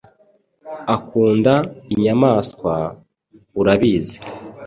Akunda 0.95 1.53
inyamaswa, 1.93 2.73
urabizi? 3.59 4.17